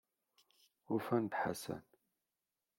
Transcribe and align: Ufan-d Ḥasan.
Ufan-d 0.93 1.33
Ḥasan. 1.41 1.85